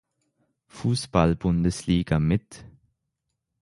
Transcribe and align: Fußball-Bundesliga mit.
Fußball-Bundesliga 0.65 2.17
mit. 2.19 2.65